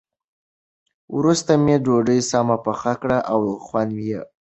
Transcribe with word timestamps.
وروسته 1.17 1.51
مې 1.63 1.75
ډوډۍ 1.83 2.19
سمه 2.31 2.57
پخه 2.65 2.93
کړه 3.01 3.17
او 3.33 3.41
خوند 3.65 3.91
یې 3.95 4.05
ښه 4.19 4.25
و. 4.29 4.29